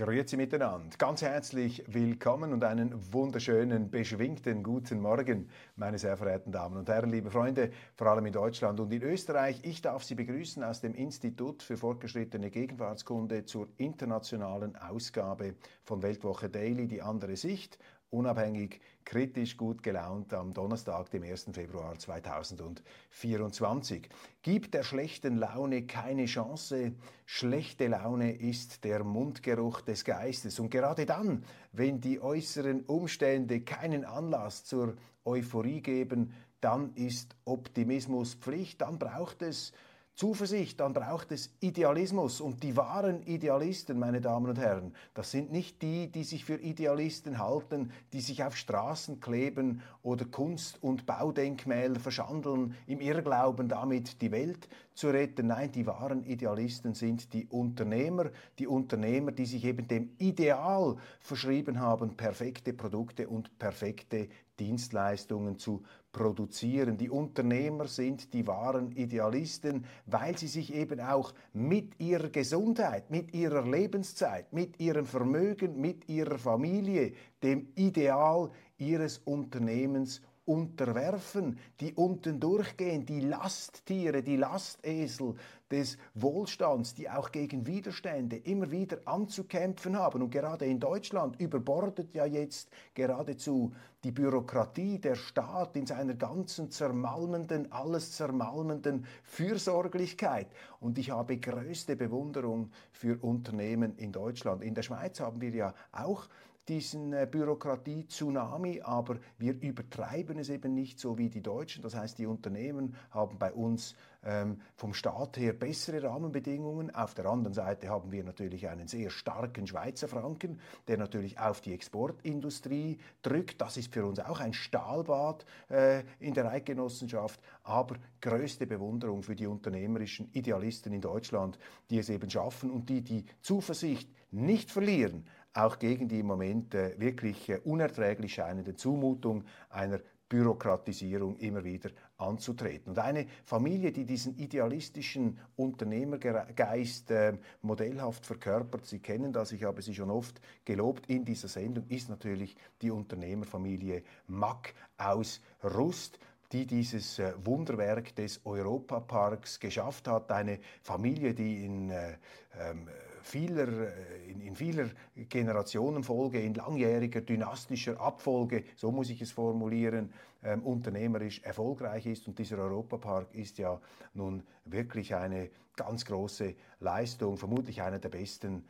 Grüezi 0.00 0.38
miteinander. 0.38 0.96
Ganz 0.96 1.20
herzlich 1.20 1.84
willkommen 1.86 2.54
und 2.54 2.64
einen 2.64 3.12
wunderschönen, 3.12 3.90
beschwingten 3.90 4.62
guten 4.62 4.98
Morgen, 4.98 5.50
meine 5.76 5.98
sehr 5.98 6.16
verehrten 6.16 6.52
Damen 6.52 6.78
und 6.78 6.88
Herren, 6.88 7.10
liebe 7.10 7.30
Freunde, 7.30 7.70
vor 7.96 8.06
allem 8.06 8.24
in 8.24 8.32
Deutschland 8.32 8.80
und 8.80 8.90
in 8.94 9.02
Österreich. 9.02 9.60
Ich 9.62 9.82
darf 9.82 10.02
Sie 10.02 10.14
begrüßen 10.14 10.64
aus 10.64 10.80
dem 10.80 10.94
Institut 10.94 11.62
für 11.62 11.76
fortgeschrittene 11.76 12.50
Gegenwartskunde 12.50 13.44
zur 13.44 13.68
internationalen 13.76 14.74
Ausgabe 14.74 15.54
von 15.82 16.02
Weltwoche 16.02 16.48
Daily, 16.48 16.88
die 16.88 17.02
andere 17.02 17.36
Sicht 17.36 17.78
unabhängig, 18.08 18.80
kritisch, 19.10 19.56
gut 19.56 19.82
gelaunt 19.82 20.32
am 20.32 20.54
Donnerstag, 20.54 21.10
dem 21.10 21.24
1. 21.24 21.48
Februar 21.52 21.98
2024. 21.98 24.08
Gibt 24.40 24.72
der 24.72 24.84
schlechten 24.84 25.36
Laune 25.36 25.84
keine 25.84 26.26
Chance. 26.26 26.92
Schlechte 27.26 27.88
Laune 27.88 28.36
ist 28.36 28.84
der 28.84 29.02
Mundgeruch 29.02 29.80
des 29.80 30.04
Geistes. 30.04 30.60
Und 30.60 30.70
gerade 30.70 31.06
dann, 31.06 31.44
wenn 31.72 32.00
die 32.00 32.20
äußeren 32.20 32.82
Umstände 32.82 33.62
keinen 33.62 34.04
Anlass 34.04 34.64
zur 34.64 34.94
Euphorie 35.24 35.80
geben, 35.80 36.32
dann 36.60 36.94
ist 36.94 37.34
Optimismus 37.46 38.34
Pflicht, 38.34 38.80
dann 38.80 39.00
braucht 39.00 39.42
es 39.42 39.72
Zuversicht, 40.14 40.80
dann 40.80 40.92
braucht 40.92 41.32
es 41.32 41.50
Idealismus. 41.60 42.40
Und 42.40 42.62
die 42.62 42.76
wahren 42.76 43.22
Idealisten, 43.22 43.98
meine 43.98 44.20
Damen 44.20 44.50
und 44.50 44.58
Herren, 44.58 44.94
das 45.14 45.30
sind 45.30 45.50
nicht 45.50 45.80
die, 45.82 46.10
die 46.10 46.24
sich 46.24 46.44
für 46.44 46.56
Idealisten 46.56 47.38
halten, 47.38 47.90
die 48.12 48.20
sich 48.20 48.44
auf 48.44 48.56
Straßen 48.56 49.20
kleben 49.20 49.82
oder 50.02 50.24
Kunst- 50.26 50.82
und 50.82 51.06
Baudenkmäler 51.06 51.98
verschandeln, 51.98 52.74
im 52.86 53.00
Irrglauben 53.00 53.68
damit 53.68 54.20
die 54.20 54.30
Welt 54.30 54.68
zu 54.94 55.08
retten. 55.08 55.46
Nein, 55.46 55.72
die 55.72 55.86
wahren 55.86 56.24
Idealisten 56.24 56.94
sind 56.94 57.32
die 57.32 57.46
Unternehmer, 57.46 58.30
die 58.58 58.66
Unternehmer, 58.66 59.32
die 59.32 59.46
sich 59.46 59.64
eben 59.64 59.88
dem 59.88 60.10
Ideal 60.18 60.96
verschrieben 61.20 61.80
haben, 61.80 62.16
perfekte 62.16 62.72
Produkte 62.72 63.28
und 63.28 63.58
perfekte 63.58 64.28
Dienstleistungen 64.58 65.58
zu 65.58 65.82
produzieren. 66.12 66.96
Die 66.96 67.10
Unternehmer 67.10 67.86
sind 67.86 68.32
die 68.32 68.46
wahren 68.46 68.92
Idealisten, 68.92 69.84
weil 70.06 70.36
sie 70.36 70.48
sich 70.48 70.74
eben 70.74 71.00
auch 71.00 71.32
mit 71.52 72.00
ihrer 72.00 72.28
Gesundheit, 72.28 73.10
mit 73.10 73.34
ihrer 73.34 73.66
Lebenszeit, 73.66 74.52
mit 74.52 74.80
ihrem 74.80 75.06
Vermögen, 75.06 75.80
mit 75.80 76.08
ihrer 76.08 76.38
Familie 76.38 77.12
dem 77.42 77.68
Ideal 77.74 78.50
ihres 78.78 79.18
Unternehmens 79.18 80.22
unterwerfen, 80.50 81.60
die 81.78 81.94
unten 81.94 82.40
durchgehen, 82.40 83.06
die 83.06 83.20
Lasttiere, 83.20 84.20
die 84.20 84.36
Lastesel 84.36 85.36
des 85.70 85.96
Wohlstands, 86.14 86.92
die 86.92 87.08
auch 87.08 87.30
gegen 87.30 87.68
Widerstände 87.68 88.36
immer 88.36 88.72
wieder 88.72 88.98
anzukämpfen 89.04 89.96
haben. 89.96 90.22
Und 90.22 90.30
gerade 90.30 90.66
in 90.66 90.80
Deutschland 90.80 91.40
überbordet 91.40 92.12
ja 92.14 92.26
jetzt 92.26 92.68
geradezu 92.94 93.72
die 94.02 94.10
Bürokratie, 94.10 94.98
der 94.98 95.14
Staat 95.14 95.76
in 95.76 95.86
seiner 95.86 96.14
ganzen 96.14 96.72
zermalmenden, 96.72 97.70
alles 97.70 98.10
zermalmenden 98.10 99.06
Fürsorglichkeit. 99.22 100.48
Und 100.80 100.98
ich 100.98 101.10
habe 101.10 101.38
größte 101.38 101.94
Bewunderung 101.94 102.72
für 102.90 103.22
Unternehmen 103.22 103.96
in 103.98 104.10
Deutschland. 104.10 104.64
In 104.64 104.74
der 104.74 104.82
Schweiz 104.82 105.20
haben 105.20 105.40
wir 105.40 105.50
ja 105.50 105.74
auch 105.92 106.26
diesen 106.68 107.12
äh, 107.12 107.26
Bürokratie-Tsunami, 107.30 108.82
aber 108.82 109.18
wir 109.38 109.60
übertreiben 109.60 110.38
es 110.38 110.48
eben 110.48 110.74
nicht 110.74 111.00
so 111.00 111.18
wie 111.18 111.28
die 111.28 111.42
Deutschen. 111.42 111.82
Das 111.82 111.94
heißt, 111.94 112.18
die 112.18 112.26
Unternehmen 112.26 112.94
haben 113.10 113.38
bei 113.38 113.52
uns 113.52 113.94
ähm, 114.22 114.60
vom 114.76 114.94
Staat 114.94 115.38
her 115.38 115.52
bessere 115.52 116.02
Rahmenbedingungen. 116.02 116.94
Auf 116.94 117.14
der 117.14 117.26
anderen 117.26 117.54
Seite 117.54 117.88
haben 117.88 118.12
wir 118.12 118.22
natürlich 118.22 118.68
einen 118.68 118.86
sehr 118.86 119.10
starken 119.10 119.66
Schweizer 119.66 120.08
Franken, 120.08 120.60
der 120.88 120.98
natürlich 120.98 121.38
auf 121.38 121.60
die 121.60 121.72
Exportindustrie 121.72 122.98
drückt. 123.22 123.60
Das 123.60 123.76
ist 123.76 123.92
für 123.92 124.04
uns 124.04 124.20
auch 124.20 124.40
ein 124.40 124.52
Stahlbad 124.52 125.44
äh, 125.70 126.04
in 126.18 126.34
der 126.34 126.50
Eidgenossenschaft, 126.50 127.40
aber 127.62 127.96
größte 128.20 128.66
Bewunderung 128.66 129.22
für 129.22 129.34
die 129.34 129.46
unternehmerischen 129.46 130.30
Idealisten 130.32 130.92
in 130.92 131.00
Deutschland, 131.00 131.58
die 131.88 131.98
es 131.98 132.10
eben 132.10 132.28
schaffen 132.28 132.70
und 132.70 132.88
die 132.88 133.02
die 133.02 133.24
Zuversicht 133.40 134.10
nicht 134.32 134.70
verlieren, 134.70 135.26
auch 135.54 135.78
gegen 135.78 136.08
die 136.08 136.20
im 136.20 136.26
Moment 136.26 136.74
äh, 136.74 136.98
wirklich 136.98 137.48
äh, 137.48 137.58
unerträglich 137.64 138.34
scheinende 138.34 138.74
Zumutung 138.74 139.44
einer 139.68 140.00
Bürokratisierung 140.28 141.36
immer 141.38 141.64
wieder 141.64 141.90
anzutreten. 142.16 142.90
Und 142.90 142.98
eine 143.00 143.26
Familie, 143.44 143.90
die 143.90 144.04
diesen 144.04 144.36
idealistischen 144.38 145.38
Unternehmergeist 145.56 147.10
äh, 147.10 147.36
modellhaft 147.62 148.24
verkörpert, 148.24 148.86
Sie 148.86 149.00
kennen 149.00 149.32
das, 149.32 149.50
ich 149.52 149.64
habe 149.64 149.82
sie 149.82 149.94
schon 149.94 150.10
oft 150.10 150.40
gelobt 150.64 151.06
in 151.08 151.24
dieser 151.24 151.48
Sendung, 151.48 151.86
ist 151.88 152.08
natürlich 152.08 152.56
die 152.80 152.92
Unternehmerfamilie 152.92 154.04
Mack 154.28 154.74
aus 154.96 155.40
Rust 155.64 156.18
die 156.52 156.66
dieses 156.66 157.20
äh, 157.20 157.32
Wunderwerk 157.44 158.14
des 158.16 158.44
Europaparks 158.44 159.60
geschafft 159.60 160.08
hat. 160.08 160.32
Eine 160.32 160.58
Familie, 160.82 161.32
die 161.32 161.64
in 161.64 161.90
äh, 161.90 162.16
ähm, 162.58 162.88
vieler, 163.22 163.68
äh, 163.68 164.30
in, 164.30 164.40
in 164.40 164.56
vieler 164.56 164.90
Generationenfolge, 165.28 166.40
in 166.40 166.54
langjähriger 166.54 167.20
dynastischer 167.20 168.00
Abfolge, 168.00 168.64
so 168.76 168.90
muss 168.90 169.10
ich 169.10 169.20
es 169.22 169.32
formulieren, 169.32 170.12
ähm, 170.42 170.62
unternehmerisch 170.62 171.40
erfolgreich 171.42 172.06
ist. 172.06 172.26
Und 172.28 172.38
dieser 172.38 172.58
Europapark 172.58 173.34
ist 173.34 173.58
ja 173.58 173.80
nun 174.14 174.42
wirklich 174.64 175.14
eine 175.14 175.50
ganz 175.76 176.04
große 176.04 176.54
Leistung, 176.80 177.36
vermutlich 177.36 177.82
einer 177.82 177.98
der 177.98 178.10
besten 178.10 178.64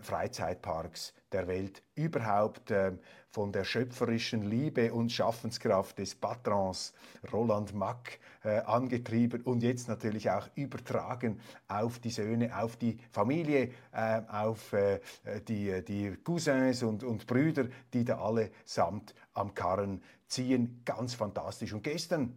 Freizeitparks 0.00 1.14
der 1.32 1.46
Welt 1.46 1.82
überhaupt 1.94 2.70
ähm, 2.70 2.98
von 3.30 3.52
der 3.52 3.64
schöpferischen 3.64 4.42
Liebe 4.42 4.92
und 4.92 5.12
Schaffenskraft 5.12 5.98
des 5.98 6.14
Patrons 6.14 6.92
Roland 7.32 7.74
Mack 7.74 8.18
äh, 8.42 8.58
angetrieben 8.58 9.42
und 9.42 9.62
jetzt 9.62 9.88
natürlich 9.88 10.30
auch 10.30 10.48
übertragen 10.56 11.40
auf 11.68 11.98
die 12.00 12.10
Söhne, 12.10 12.56
auf 12.58 12.76
die 12.76 12.98
Familie, 13.12 13.70
äh, 13.92 14.22
auf 14.28 14.72
äh, 14.72 15.00
die, 15.46 15.84
die 15.84 16.16
Cousins 16.24 16.82
und, 16.82 17.04
und 17.04 17.26
Brüder, 17.26 17.66
die 17.92 18.04
da 18.04 18.20
alle 18.20 18.50
samt 18.64 19.14
am 19.34 19.54
Karren 19.54 20.02
ziehen. 20.26 20.82
Ganz 20.84 21.14
fantastisch. 21.14 21.72
Und 21.72 21.84
gestern 21.84 22.36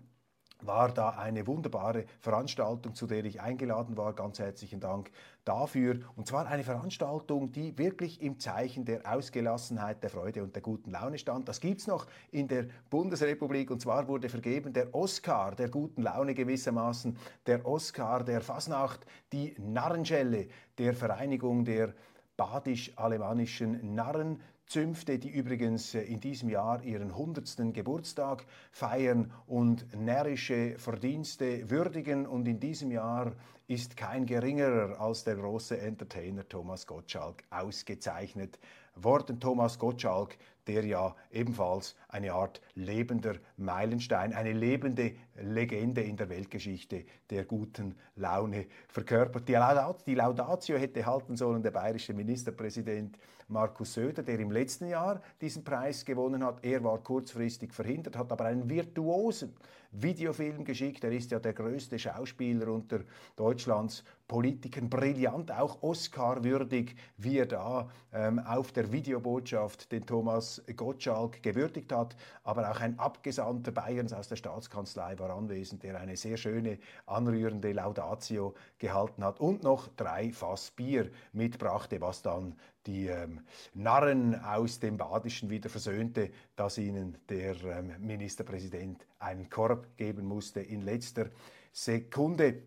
war 0.65 0.91
da 0.93 1.09
eine 1.09 1.47
wunderbare 1.47 2.05
Veranstaltung, 2.19 2.93
zu 2.95 3.07
der 3.07 3.25
ich 3.25 3.41
eingeladen 3.41 3.97
war. 3.97 4.13
Ganz 4.13 4.39
herzlichen 4.39 4.79
Dank 4.79 5.11
dafür. 5.45 5.99
Und 6.15 6.27
zwar 6.27 6.47
eine 6.47 6.63
Veranstaltung, 6.63 7.51
die 7.51 7.77
wirklich 7.77 8.21
im 8.21 8.39
Zeichen 8.39 8.85
der 8.85 9.11
Ausgelassenheit, 9.11 10.01
der 10.03 10.09
Freude 10.09 10.43
und 10.43 10.55
der 10.55 10.61
guten 10.61 10.91
Laune 10.91 11.17
stand. 11.17 11.47
Das 11.47 11.59
gibt's 11.59 11.87
noch 11.87 12.07
in 12.31 12.47
der 12.47 12.67
Bundesrepublik. 12.89 13.71
Und 13.71 13.81
zwar 13.81 14.07
wurde 14.07 14.29
vergeben 14.29 14.73
der 14.73 14.93
Oscar 14.93 15.55
der 15.55 15.69
guten 15.69 16.01
Laune 16.01 16.33
gewissermaßen, 16.33 17.17
der 17.45 17.65
Oscar 17.65 18.23
der 18.23 18.41
Fasnacht, 18.41 19.05
die 19.31 19.55
Narrenschelle 19.59 20.47
der 20.77 20.93
Vereinigung 20.93 21.65
der 21.65 21.93
badisch-alemannischen 22.37 23.93
Narren 23.93 24.41
Zünfte, 24.73 25.19
die 25.19 25.29
übrigens 25.29 25.93
äh, 25.93 26.01
in 26.01 26.19
diesem 26.19 26.49
Jahr 26.49 26.81
ihren 26.81 27.09
100. 27.09 27.71
Geburtstag 27.75 28.43
feiern 28.71 29.31
und 29.45 29.85
närrische 29.95 30.79
Verdienste 30.79 31.69
würdigen. 31.69 32.25
Und 32.25 32.47
in 32.47 32.59
diesem 32.59 32.89
Jahr 32.89 33.33
ist 33.67 33.95
kein 33.95 34.25
geringerer 34.25 34.99
als 34.99 35.25
der 35.25 35.35
große 35.35 35.79
Entertainer 35.79 36.49
Thomas 36.49 36.87
Gottschalk 36.87 37.43
ausgezeichnet 37.51 38.57
worden. 38.95 39.39
Thomas 39.39 39.77
Gottschalk, 39.77 40.39
der 40.67 40.85
ja 40.85 41.15
ebenfalls 41.31 41.95
eine 42.07 42.33
Art 42.33 42.61
lebender 42.75 43.35
Meilenstein, 43.57 44.33
eine 44.33 44.53
lebende 44.53 45.13
Legende 45.41 46.01
in 46.01 46.15
der 46.15 46.29
Weltgeschichte 46.29 47.05
der 47.29 47.45
guten 47.45 47.95
Laune 48.15 48.67
verkörpert. 48.87 49.47
Die, 49.47 49.53
Laudat 49.53 50.05
die 50.05 50.15
Laudatio 50.15 50.77
hätte 50.77 51.05
halten 51.05 51.35
sollen 51.35 51.63
der 51.63 51.71
bayerische 51.71 52.13
Ministerpräsident 52.13 53.17
Markus 53.47 53.93
Söder, 53.93 54.23
der 54.23 54.39
im 54.39 54.51
letzten 54.51 54.87
Jahr 54.87 55.21
diesen 55.41 55.63
Preis 55.63 56.05
gewonnen 56.05 56.43
hat. 56.43 56.63
Er 56.63 56.83
war 56.83 56.99
kurzfristig 56.99 57.73
verhindert, 57.73 58.17
hat 58.17 58.31
aber 58.31 58.45
einen 58.45 58.69
virtuosen 58.69 59.53
Videofilm 59.91 60.65
geschickt. 60.65 61.03
Er 61.03 61.11
ist 61.11 61.31
ja 61.31 61.39
der 61.39 61.53
größte 61.53 61.99
Schauspieler 61.99 62.67
unter 62.67 63.01
Deutschlands 63.35 64.03
Politikern. 64.27 64.89
Brillant, 64.89 65.51
auch 65.51 65.81
Oscar-würdig, 65.83 66.95
wie 67.17 67.37
er 67.37 67.45
da 67.45 67.89
ähm, 68.11 68.39
auf 68.39 68.71
der 68.71 68.91
Videobotschaft 68.91 69.91
den 69.91 70.05
Thomas 70.05 70.52
Gottschalk 70.75 71.41
gewürdigt 71.41 71.91
hat. 71.91 72.15
Aber 72.43 72.69
auch 72.69 72.79
ein 72.79 72.99
Abgesandter 72.99 73.71
Bayerns 73.71 74.13
aus 74.13 74.27
der 74.27 74.35
Staatskanzlei 74.35 75.17
war 75.19 75.29
anwesend, 75.29 75.83
der 75.83 75.99
eine 75.99 76.17
sehr 76.17 76.37
schöne, 76.37 76.79
anrührende 77.05 77.71
Laudatio 77.71 78.53
gehalten 78.77 79.23
hat 79.23 79.39
und 79.39 79.63
noch 79.63 79.87
drei 79.95 80.31
Fass 80.31 80.71
Bier 80.71 81.09
mitbrachte, 81.31 82.01
was 82.01 82.21
dann 82.21 82.55
die 82.85 83.07
ähm, 83.07 83.41
Narren 83.73 84.35
aus 84.43 84.79
dem 84.79 84.97
Badischen 84.97 85.49
wieder 85.49 85.69
versöhnte, 85.69 86.31
dass 86.55 86.77
ihnen 86.77 87.17
der 87.29 87.55
ähm, 87.63 87.93
Ministerpräsident 87.99 89.05
einen 89.19 89.49
Korb 89.49 89.95
geben 89.95 90.25
musste 90.25 90.59
in 90.59 90.81
letzter 90.81 91.27
Sekunde. 91.71 92.61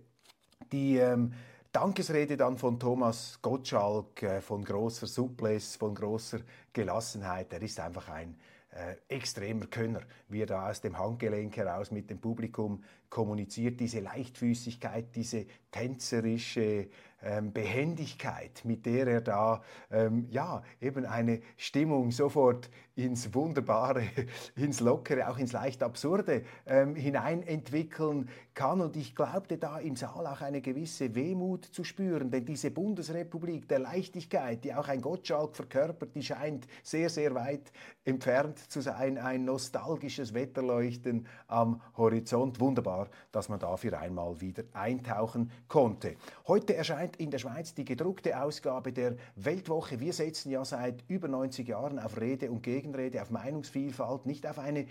Die 0.73 0.97
ähm, 0.97 1.35
Dankesrede 1.76 2.38
dann 2.38 2.56
von 2.56 2.81
Thomas 2.81 3.38
Gottschalk, 3.43 4.23
äh, 4.23 4.40
von 4.40 4.64
großer 4.64 5.06
Souplesse, 5.06 5.78
von 5.78 5.94
großer 5.94 6.38
Gelassenheit. 6.73 7.52
Er 7.52 7.61
ist 7.61 7.78
einfach 7.78 8.08
ein 8.08 8.34
äh, 8.70 8.96
extremer 9.14 9.67
Könner, 9.67 10.00
wie 10.31 10.40
er 10.40 10.46
da 10.46 10.70
aus 10.70 10.81
dem 10.81 10.99
Handgelenk 10.99 11.55
heraus 11.55 11.90
mit 11.90 12.08
dem 12.08 12.19
Publikum 12.19 12.82
kommuniziert. 13.11 13.78
Diese 13.78 14.00
Leichtfüßigkeit, 14.00 15.14
diese 15.14 15.44
tänzerische 15.70 16.88
ähm, 17.23 17.52
Behendigkeit, 17.52 18.62
mit 18.64 18.87
der 18.87 19.06
er 19.06 19.20
da 19.20 19.62
ähm, 19.90 20.29
ja 20.31 20.62
eben 20.81 21.05
eine 21.05 21.43
Stimmung 21.58 22.11
sofort 22.11 22.70
ins 22.96 23.34
Wunderbare, 23.34 24.04
ins 24.56 24.81
Lockere, 24.81 25.28
auch 25.28 25.38
ins 25.38 25.52
leicht 25.52 25.82
Absurde 25.82 26.43
ähm, 26.66 26.96
hinein 26.96 27.43
entwickeln 27.43 28.28
kann. 28.54 28.81
Und 28.81 28.96
ich 28.96 29.14
glaubte 29.14 29.58
da 29.58 29.78
im 29.78 29.96
Saal 29.96 30.26
auch 30.26 30.40
eine 30.40 30.62
gewisse 30.62 31.14
Wehmut 31.14 31.66
zu 31.66 31.84
spüren, 31.84 32.31
denn 32.31 32.46
diese 32.46 32.70
Bundesrepublik 32.70 33.69
der 33.69 33.81
Leichtigkeit, 33.81 34.64
die 34.64 34.75
auch 34.75 34.88
ein 34.88 35.02
Gottschalk 35.02 35.54
verkörpert, 35.54 36.14
die 36.14 36.22
scheint 36.22 36.66
sehr, 36.82 37.10
sehr 37.10 37.34
weit 37.34 37.70
entfernt 38.04 38.58
zu 38.58 38.81
sein. 38.81 39.19
Ein 39.19 39.44
nostalgisches 39.44 40.32
Wetterleuchten 40.32 41.26
am 41.48 41.82
Horizont. 41.98 42.60
Wunderbar, 42.60 43.08
dass 43.31 43.50
man 43.50 43.60
dafür 43.60 44.00
einmal 44.00 44.40
wieder 44.40 44.64
eintauchen 44.72 45.50
konnte. 45.69 46.16
Heute 46.46 46.75
erscheint 46.75 47.16
in 47.16 47.31
der 47.31 47.38
Schweiz 47.38 47.75
die 47.75 47.84
gedruckte 47.84 48.40
Ausgabe 48.40 48.93
der 48.93 49.16
Weltwoche. 49.34 50.00
Wir 50.00 50.14
setzen 50.14 50.50
ja 50.50 50.64
seit 50.64 51.04
über 51.08 51.28
90 51.28 51.69
Jahren 51.69 51.98
auf 51.98 52.19
Rede 52.19 52.50
und 52.50 52.62
Gegenrede, 52.87 53.23
auf 53.23 53.31
Meinungsvielfalt, 53.31 54.27
nicht 54.27 54.47
auf 54.47 54.59
eine 54.59 54.87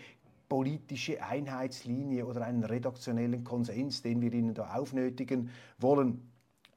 politische 0.50 1.24
Einheitslinie 1.24 2.26
oder 2.26 2.46
einen 2.46 2.64
redaktionellen 2.64 3.44
Konsens, 3.44 4.02
den 4.02 4.22
wir 4.22 4.34
Ihnen 4.34 4.54
da 4.54 4.76
aufnötigen 4.76 5.50
wollen. 5.80 6.30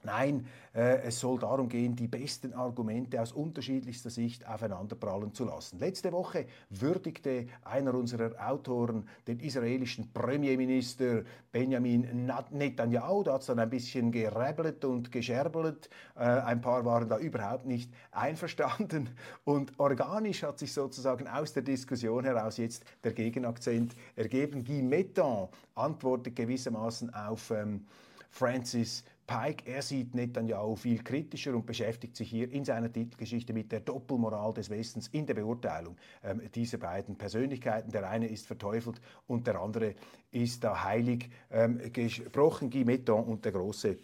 Nein, 0.09 0.47
äh, 0.73 1.03
es 1.03 1.19
soll 1.19 1.37
darum 1.37 1.69
gehen, 1.69 1.95
die 1.95 2.07
besten 2.07 2.53
Argumente 2.53 3.21
aus 3.21 3.31
unterschiedlichster 3.31 4.09
Sicht 4.09 4.47
aufeinanderprallen 4.47 5.35
zu 5.35 5.45
lassen. 5.45 5.77
Letzte 5.77 6.11
Woche 6.11 6.47
würdigte 6.71 7.45
einer 7.63 7.93
unserer 7.93 8.31
Autoren 8.49 9.07
den 9.27 9.39
israelischen 9.39 10.11
Premierminister 10.11 11.23
Benjamin 11.51 12.25
Netanyahu. 12.49 13.21
Da 13.21 13.33
hat 13.33 13.41
es 13.41 13.47
dann 13.47 13.59
ein 13.59 13.69
bisschen 13.69 14.11
geräbbelt 14.11 14.83
und 14.83 15.11
gescherbelt. 15.11 15.91
Äh, 16.15 16.21
ein 16.21 16.59
paar 16.59 16.83
waren 16.85 17.07
da 17.07 17.19
überhaupt 17.19 17.67
nicht 17.67 17.93
einverstanden. 18.11 19.09
Und 19.43 19.79
organisch 19.79 20.41
hat 20.41 20.57
sich 20.57 20.73
sozusagen 20.73 21.27
aus 21.27 21.53
der 21.53 21.61
Diskussion 21.61 22.23
heraus 22.23 22.57
jetzt 22.57 22.83
der 23.03 23.13
Gegenakzent 23.13 23.95
ergeben. 24.15 24.63
Guy 24.63 24.81
Metton 24.81 25.49
antwortet 25.75 26.35
gewissermaßen 26.35 27.13
auf 27.13 27.51
ähm, 27.51 27.85
Francis 28.31 29.03
Pike, 29.29 29.69
er 29.69 29.83
sieht 29.83 30.15
Netanyahu 30.15 30.75
viel 30.75 31.03
kritischer 31.03 31.53
und 31.53 31.67
beschäftigt 31.67 32.15
sich 32.15 32.31
hier 32.31 32.51
in 32.51 32.65
seiner 32.65 32.91
Titelgeschichte 32.91 33.53
mit 33.53 33.71
der 33.71 33.81
Doppelmoral 33.81 34.55
des 34.55 34.71
Westens 34.71 35.07
in 35.09 35.27
der 35.27 35.35
Beurteilung 35.35 35.97
ähm, 36.23 36.41
dieser 36.55 36.79
beiden 36.79 37.15
Persönlichkeiten. 37.15 37.91
Der 37.91 38.09
eine 38.09 38.27
ist 38.27 38.47
verteufelt 38.47 38.99
und 39.27 39.45
der 39.45 39.61
andere 39.61 39.93
ist 40.31 40.63
da 40.63 40.83
heilig 40.83 41.29
ähm, 41.51 41.79
gesprochen. 41.93 42.71
Guy 42.71 42.83
Metton 42.85 43.23
und 43.23 43.45
der 43.45 43.51
große 43.51 43.97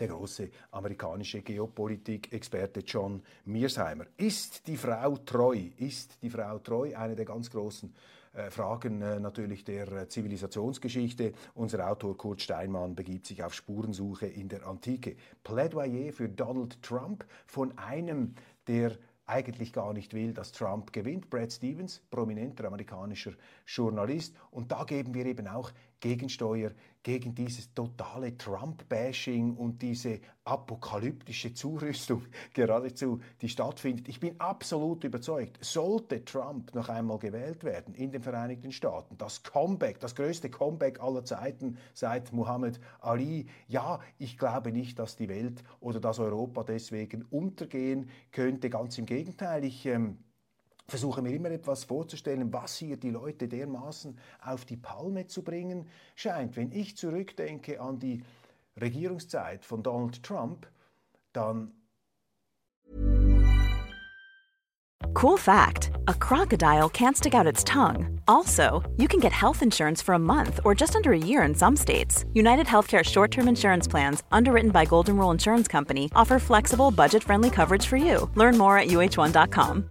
der 0.00 0.08
große 0.08 0.50
amerikanische 0.70 1.42
Geopolitik-Experte 1.42 2.80
John 2.80 3.22
Mearsheimer. 3.44 4.06
Ist 4.16 4.66
die 4.66 4.76
Frau 4.76 5.16
treu? 5.18 5.68
Ist 5.76 6.22
die 6.22 6.30
Frau 6.30 6.58
treu? 6.58 6.94
Eine 6.96 7.14
der 7.14 7.24
ganz 7.26 7.50
großen 7.50 7.94
Fragen 8.50 9.02
äh, 9.02 9.18
natürlich 9.20 9.64
der 9.64 9.90
äh, 9.92 10.08
Zivilisationsgeschichte. 10.08 11.32
Unser 11.54 11.90
Autor 11.90 12.16
Kurt 12.16 12.42
Steinmann 12.42 12.94
begibt 12.94 13.26
sich 13.26 13.42
auf 13.42 13.54
Spurensuche 13.54 14.26
in 14.26 14.48
der 14.48 14.66
Antike. 14.66 15.16
Plädoyer 15.42 16.12
für 16.12 16.28
Donald 16.28 16.82
Trump 16.82 17.24
von 17.46 17.76
einem 17.78 18.34
der 18.66 18.92
eigentlich 19.26 19.72
gar 19.72 19.92
nicht 19.92 20.14
will, 20.14 20.32
dass 20.32 20.52
Trump 20.52 20.92
gewinnt. 20.92 21.30
Brad 21.30 21.52
Stevens, 21.52 22.00
prominenter 22.10 22.64
amerikanischer 22.66 23.32
Journalist. 23.66 24.36
Und 24.50 24.70
da 24.70 24.84
geben 24.84 25.14
wir 25.14 25.26
eben 25.26 25.48
auch 25.48 25.72
Gegensteuer 26.00 26.72
gegen 27.02 27.34
dieses 27.34 27.72
totale 27.72 28.36
Trump-Bashing 28.36 29.54
und 29.54 29.80
diese 29.80 30.20
apokalyptische 30.44 31.54
Zurüstung 31.54 32.24
geradezu, 32.54 33.20
die 33.40 33.48
stattfindet. 33.48 34.08
Ich 34.08 34.18
bin 34.18 34.40
absolut 34.40 35.04
überzeugt, 35.04 35.64
sollte 35.64 36.24
Trump 36.24 36.74
noch 36.74 36.88
einmal 36.88 37.18
gewählt 37.18 37.62
werden 37.62 37.94
in 37.94 38.10
den 38.10 38.22
Vereinigten 38.22 38.72
Staaten, 38.72 39.16
das 39.18 39.44
Comeback, 39.44 40.00
das 40.00 40.16
größte 40.16 40.50
Comeback 40.50 41.00
aller 41.00 41.24
Zeiten 41.24 41.78
seit 41.94 42.32
Muhammad 42.32 42.80
Ali, 42.98 43.46
ja, 43.68 44.00
ich 44.18 44.36
glaube 44.36 44.72
nicht, 44.72 44.98
dass 44.98 45.14
die 45.14 45.28
Welt 45.28 45.62
oder 45.78 46.00
dass 46.00 46.18
Europa 46.18 46.64
deswegen 46.64 47.22
untergehen 47.30 48.10
könnte. 48.32 48.68
Ganz 48.68 48.98
im 48.98 49.06
Gegenteil, 49.06 49.64
ich 49.64 49.86
ähm, 49.86 50.18
versuche 50.88 51.22
mir 51.22 51.34
immer 51.34 51.50
etwas 51.50 51.84
vorzustellen, 51.84 52.52
was 52.52 52.76
hier 52.76 52.96
die 52.96 53.10
Leute 53.10 53.48
dermaßen 53.48 54.16
auf 54.44 54.64
die 54.64 54.76
Palme 54.76 55.26
zu 55.26 55.42
bringen 55.42 55.88
scheint. 56.14 56.56
Wenn 56.56 56.72
ich 56.72 56.96
zurückdenke 56.96 57.80
an 57.80 57.98
die 57.98 58.22
Regierungszeit 58.80 59.64
von 59.64 59.82
Donald 59.82 60.22
Trump, 60.22 60.66
dann 61.32 61.72
Cool 65.14 65.38
fact, 65.38 65.90
a 66.08 66.14
crocodile 66.14 66.90
can't 66.90 67.16
stick 67.16 67.34
out 67.34 67.46
its 67.46 67.64
tongue. 67.64 68.20
Also, 68.28 68.82
you 68.98 69.08
can 69.08 69.18
get 69.18 69.32
health 69.32 69.62
insurance 69.62 70.02
for 70.02 70.14
a 70.14 70.18
month 70.18 70.60
or 70.62 70.74
just 70.74 70.94
under 70.94 71.12
a 71.12 71.18
year 71.18 71.42
in 71.42 71.54
some 71.54 71.74
states. 71.74 72.24
United 72.34 72.66
Healthcare 72.66 73.02
short 73.02 73.30
term 73.30 73.48
insurance 73.48 73.88
plans, 73.88 74.22
underwritten 74.30 74.70
by 74.70 74.84
Golden 74.84 75.16
Rule 75.16 75.30
Insurance 75.30 75.68
Company, 75.68 76.10
offer 76.14 76.38
flexible, 76.38 76.90
budget 76.90 77.24
friendly 77.24 77.48
coverage 77.50 77.86
for 77.86 77.96
you. 77.96 78.30
Learn 78.34 78.58
more 78.58 78.78
at 78.78 78.88
uh1.com. 78.88 79.90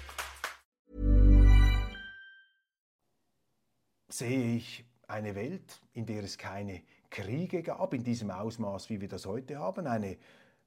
Sehe 4.13 4.55
ich 4.55 4.85
eine 5.07 5.35
Welt, 5.35 5.81
in 5.93 6.05
der 6.05 6.23
es 6.23 6.37
keine 6.37 6.81
Kriege 7.09 7.61
gab, 7.61 7.93
in 7.93 8.03
diesem 8.03 8.31
Ausmaß, 8.31 8.89
wie 8.89 9.01
wir 9.01 9.07
das 9.07 9.25
heute 9.25 9.59
haben, 9.59 9.87
eine 9.87 10.17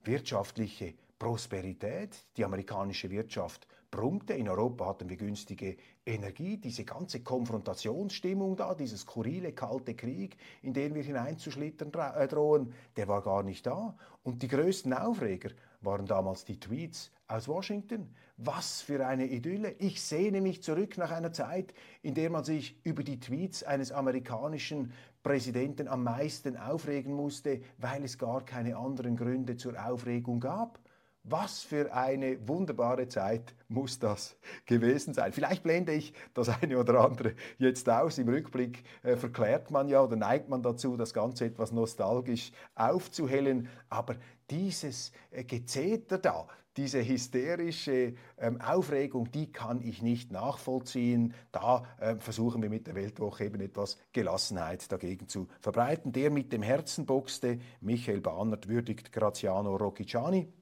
wirtschaftliche 0.05 0.95
Prosperität. 1.19 2.27
Die 2.37 2.45
amerikanische 2.45 3.11
Wirtschaft 3.11 3.67
brummte. 3.91 4.35
In 4.35 4.49
Europa 4.49 4.87
hatten 4.87 5.09
wir 5.09 5.17
günstige 5.17 5.77
Energie. 6.05 6.59
Diese 6.59 6.85
ganze 6.85 7.23
Konfrontationsstimmung 7.23 8.57
da, 8.57 8.75
dieser 8.75 8.97
skurrile 8.97 9.53
kalte 9.53 9.95
Krieg, 9.95 10.37
in 10.63 10.75
den 10.75 10.95
wir 10.95 11.03
hineinzuschlittern 11.03 11.93
äh, 11.95 12.29
drohen, 12.29 12.75
der 12.97 13.09
war 13.09 13.23
gar 13.23 13.43
nicht 13.43 13.67
da. 13.67 13.97
Und 14.23 14.43
die 14.43 14.49
größten 14.49 14.93
Aufreger 14.93 15.51
waren 15.81 16.07
damals 16.07 16.45
die 16.45 16.59
Tweets 16.59 17.11
aus 17.27 17.49
Washington. 17.49 18.15
Was 18.37 18.81
für 18.81 19.07
eine 19.07 19.27
Idylle. 19.27 19.77
Ich 19.79 20.03
sehne 20.03 20.41
mich 20.41 20.63
zurück 20.63 20.99
nach 20.99 21.11
einer 21.11 21.33
Zeit, 21.33 21.73
in 22.03 22.15
der 22.15 22.31
man 22.31 22.45
sich 22.45 22.79
über 22.85 23.03
die 23.03 23.21
Tweets 23.21 23.63
eines 23.63 23.93
amerikanischen 23.93 24.93
Präsidenten 25.23 25.89
am 25.89 26.05
meisten 26.05 26.57
aufregen 26.57 27.15
musste, 27.15 27.63
weil 27.79 28.05
es 28.05 28.19
gar 28.19 28.45
keine 28.45 28.77
anderen 28.77 29.17
Gründe 29.17 29.57
zur 29.57 29.83
Aufregung 29.83 30.41
gab. 30.41 30.81
Was 31.27 31.63
für 31.63 31.95
eine 31.95 32.37
wunderbare 32.47 33.09
Zeit 33.09 33.55
muss 33.69 33.99
das 33.99 34.37
gewesen 34.67 35.15
sein. 35.15 35.33
Vielleicht 35.33 35.63
blende 35.63 35.95
ich 35.95 36.13
das 36.35 36.51
eine 36.51 36.79
oder 36.79 37.01
andere 37.01 37.35
jetzt 37.57 37.89
aus. 37.89 38.19
Im 38.19 38.29
Rückblick 38.29 38.85
äh, 39.03 39.17
verklärt 39.17 39.71
man 39.71 39.89
ja 39.89 40.03
oder 40.03 40.17
neigt 40.17 40.51
man 40.51 40.63
dazu, 40.63 40.99
das 40.99 41.15
Ganze 41.15 41.47
etwas 41.47 41.73
nostalgisch 41.73 42.53
aufzuhellen. 42.75 43.71
Aber 43.89 44.17
dieses 44.51 45.13
äh, 45.31 45.45
Gezeter 45.45 46.19
da, 46.19 46.47
diese 46.77 47.03
hysterische 47.03 48.17
ähm, 48.37 48.61
Aufregung, 48.61 49.31
die 49.31 49.51
kann 49.51 49.81
ich 49.81 50.03
nicht 50.03 50.31
nachvollziehen. 50.31 51.33
Da 51.53 51.85
äh, 52.01 52.17
versuchen 52.17 52.61
wir 52.61 52.69
mit 52.69 52.87
der 52.87 52.97
Weltwoche 52.97 53.45
eben 53.47 53.63
etwas 53.63 53.97
Gelassenheit 54.13 54.93
dagegen 54.93 55.27
zu 55.27 55.49
verbreiten. 55.61 56.13
Der 56.13 56.31
mit 56.31 56.53
dem 56.53 56.63
Herzen 56.63 57.07
boxte, 57.07 57.61
Michael 57.81 58.21
Bahnert, 58.21 58.69
würdigt 58.69 59.11
Graziano 59.11 59.75
Rocchiciani. 59.77 60.53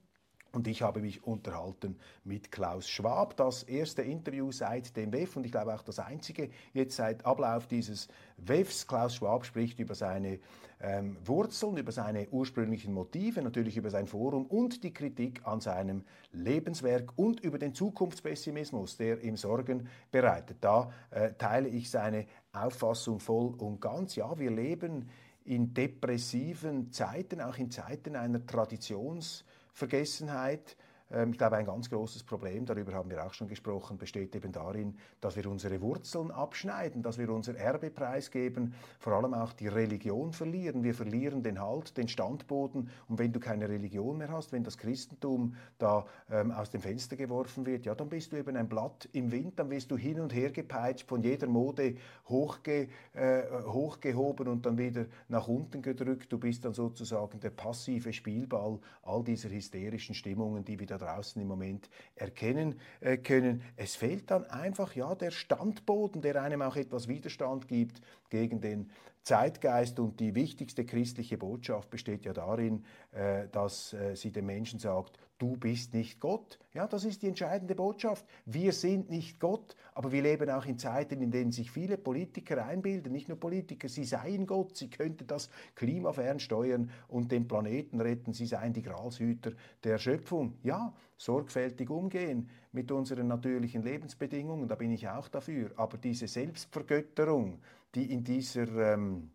Und 0.53 0.69
ich 0.69 0.83
habe 0.83 1.01
mich 1.01 1.25
unterhalten 1.25 1.97
mit 2.25 2.53
Klaus 2.53 2.87
Schwab, 2.87 3.37
das 3.39 3.63
erste 3.63 4.03
Interview 4.03 4.53
seit 4.53 4.95
dem 4.99 5.11
WEF 5.11 5.37
und 5.37 5.47
ich 5.47 5.53
glaube 5.53 5.75
auch 5.75 5.83
das 5.83 5.99
einzige 5.99 6.51
jetzt 6.75 6.97
seit 6.97 7.25
Ablauf 7.25 7.67
dieses 7.67 8.09
WEFs. 8.37 8.87
Klaus 8.87 9.15
Schwab 9.15 9.47
spricht 9.47 9.81
über 9.81 9.95
seine 9.95 10.41
ähm, 10.79 11.17
Wurzeln, 11.25 11.79
über 11.79 11.91
seine 11.91 12.29
ursprünglichen 12.29 12.93
Motive, 12.93 13.41
natürlich 13.41 13.79
über 13.79 13.89
sein 13.89 14.07
Forum 14.07 14.45
und 14.45 14.85
die 14.85 14.93
Kritik 14.93 15.41
an 15.45 15.63
seinem 15.63 16.05
Lebenswerk 16.33 17.15
und 17.17 17.41
über 17.41 17.59
den 17.59 17.73
Zukunftspessimismus, 17.75 18.99
der 18.99 19.23
ihm 19.23 19.39
Sorgen 19.39 19.89
bereitet. 20.11 20.59
Da 20.61 20.93
äh, 21.11 21.33
teile 21.33 21.69
ich 21.69 21.91
seine 21.91 22.27
Auffassung 22.53 23.21
voll 23.21 23.55
und 23.57 23.81
ganz. 23.81 24.17
Ja, 24.17 24.39
wir 24.39 24.51
leben 24.51 25.09
in 25.47 25.73
depressiven 25.73 26.93
Zeiten, 26.93 27.41
auch 27.41 27.57
in 27.57 27.71
Zeiten 27.71 28.17
einer 28.17 28.45
Traditions- 28.45 29.45
Vergessenheit. 29.73 30.77
Ähm, 31.13 31.33
ich 31.33 31.39
glaube, 31.39 31.57
ein 31.57 31.67
ganz 31.67 31.91
großes 31.91 32.25
Problem, 32.25 32.65
darüber 32.65 32.93
haben 32.95 33.11
wir 33.11 33.25
auch 33.25 33.35
schon 33.35 33.49
gesprochen, 33.49 33.99
besteht 33.99 34.35
eben 34.35 34.53
darin, 34.53 34.97
dass 35.21 35.37
wir 35.37 35.47
unsere 35.51 35.81
Wurzeln 35.81 36.31
abschneiden, 36.31 37.03
dass 37.03 37.19
wir 37.19 37.29
unser 37.31 37.57
Erbe 37.57 37.91
preisgeben, 37.91 38.75
vor 38.99 39.13
allem 39.15 39.35
auch 39.35 39.53
die 39.53 39.69
Religion 39.69 40.33
verlieren. 40.33 40.83
Wir 40.83 40.95
verlieren 40.95 41.43
den 41.43 41.61
Halt, 41.61 41.97
den 41.97 42.09
Standboden. 42.09 42.91
Und 43.09 43.19
wenn 43.19 43.33
du 43.33 43.41
keine 43.41 43.69
Religion 43.69 44.19
mehr 44.19 44.31
hast, 44.31 44.53
wenn 44.53 44.65
das 44.65 44.79
Christentum 44.79 45.55
da 45.79 46.07
ähm, 46.31 46.51
aus 46.51 46.71
dem 46.71 46.81
Fenster 46.81 47.17
geworfen 47.17 47.67
wird, 47.67 47.85
ja, 47.85 47.95
dann 47.95 48.09
bist 48.09 48.33
du 48.33 48.37
eben 48.37 48.57
ein 48.57 48.69
Blatt 48.69 49.09
im 49.13 49.31
Wind, 49.31 49.59
dann 49.59 49.71
wirst 49.71 49.91
du 49.91 49.97
hin 49.97 50.21
und 50.21 50.35
her 50.35 50.51
gepeitscht, 50.51 51.09
von 51.09 51.23
jeder 51.23 51.47
Mode 51.47 51.97
hochge, 52.29 52.89
äh, 53.13 53.43
hochgehoben 53.65 54.49
und 54.49 54.65
dann 54.65 54.79
wieder 54.79 55.07
nach 55.29 55.49
unten 55.49 55.83
gedrückt. 55.83 56.33
Du 56.33 56.39
bist 56.39 56.65
dann 56.65 56.73
sozusagen 56.75 57.41
der 57.41 57.51
passive 57.51 58.13
Spielball 58.13 58.79
all 59.03 59.23
dieser 59.23 59.51
hysterischen 59.51 60.15
Stimmungen, 60.15 60.65
die 60.65 60.79
wir 60.79 60.87
da 60.87 61.02
draußen 61.03 61.41
im 61.41 61.49
Moment 61.49 61.89
erkennen 62.15 62.81
äh, 63.01 63.17
können. 63.17 63.63
Es 63.77 63.97
fehlt 63.97 64.31
dann 64.31 64.45
einfach 64.47 64.95
ja 64.95 65.15
der 65.15 65.31
Standboden, 65.31 66.23
der 66.23 66.43
einem 66.43 66.63
auch 66.63 66.77
etwas 66.77 67.09
Widerstand 67.09 67.69
gibt 67.69 68.01
gegen 68.31 68.61
den 68.61 68.91
Zeitgeist 69.23 70.01
und 70.01 70.19
die 70.19 70.35
wichtigste 70.35 70.85
christliche 70.85 71.39
Botschaft 71.39 71.91
besteht 71.91 72.25
ja 72.25 72.33
darin, 72.33 72.85
äh, 73.13 73.49
dass 73.49 73.93
äh, 73.93 74.17
sie 74.17 74.33
den 74.33 74.47
Menschen 74.47 74.81
sagt, 74.81 75.19
du 75.43 75.57
bist 75.57 75.93
nicht 75.93 76.21
Gott. 76.21 76.61
Ja, 76.73 76.87
das 76.87 77.05
ist 77.05 77.21
die 77.23 77.27
entscheidende 77.27 77.75
Botschaft. 77.75 78.25
Wir 78.47 78.73
sind 78.73 79.11
nicht 79.11 79.41
Gott, 79.41 79.75
aber 79.93 80.13
wir 80.13 80.23
leben 80.23 80.49
auch 80.49 80.67
in 80.67 80.79
Zeiten, 80.79 81.21
in 81.21 81.33
denen 81.33 81.51
sich 81.51 81.73
viele 81.73 81.99
Politiker 81.99 82.65
einbilden, 82.65 83.11
nicht 83.11 83.29
nur 83.29 83.41
Politiker, 83.41 83.89
sie 83.89 84.05
seien 84.05 84.47
Gott, 84.47 84.77
sie 84.77 84.89
könnten 84.89 85.27
das 85.27 85.51
Klima 85.75 86.13
fernsteuern 86.13 86.91
und 87.09 87.33
den 87.33 87.49
Planeten 87.49 88.01
retten, 88.01 88.33
sie 88.33 88.47
seien 88.47 88.73
die 88.73 88.83
Gralshüter 88.83 89.51
der 89.83 89.99
Schöpfung. 89.99 90.55
Ja, 90.63 90.95
sorgfältig 91.17 91.91
umgehen 91.91 92.49
mit 92.71 92.93
unseren 92.93 93.27
natürlichen 93.27 93.83
Lebensbedingungen, 93.83 94.69
da 94.69 94.77
bin 94.77 94.93
ich 94.93 95.09
auch 95.09 95.27
dafür, 95.27 95.73
aber 95.75 95.99
diese 95.99 96.29
Selbstvergötterung, 96.29 97.59
die 97.97 98.13
in 98.13 98.23
dieser 98.23 98.95
ähm, 98.95 99.31